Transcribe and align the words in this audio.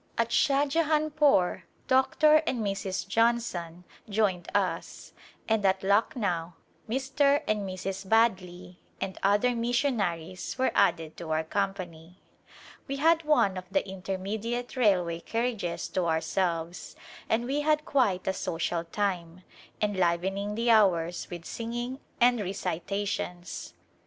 At 0.17 0.29
Shahjahanpore 0.29 1.61
Dr. 1.87 2.37
and 2.47 2.65
Mrs. 2.65 3.07
Johnson 3.07 3.83
joined 4.09 4.49
us 4.55 5.13
and 5.47 5.63
at 5.63 5.83
Lucknow 5.83 6.53
Mr. 6.89 7.43
and 7.47 7.69
Airs. 7.69 8.03
Badley 8.03 8.77
and 8.99 9.19
other 9.21 9.55
missionaries 9.55 10.57
were 10.57 10.71
added 10.73 11.15
to 11.17 11.29
our 11.29 11.43
company. 11.43 12.17
We 12.87 12.95
had 12.95 13.25
one 13.25 13.57
of 13.57 13.65
the 13.69 13.87
intermediate 13.87 14.75
railway 14.75 15.19
carriages 15.19 15.87
to 15.89 16.05
ourselves 16.07 16.95
and 17.29 17.45
we 17.45 17.61
had 17.61 17.85
quite 17.85 18.25
a 18.25 18.33
social 18.33 18.83
time, 18.83 19.43
enlivening 19.83 20.55
the 20.55 20.71
hours 20.71 21.27
with 21.29 21.45
singing 21.45 21.99
and 22.19 22.39
recitations. 22.39 23.75